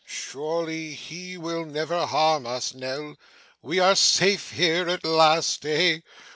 [0.03, 3.17] Surely he will never harm us, Nell.
[3.61, 5.99] We are safe here, at last, eh?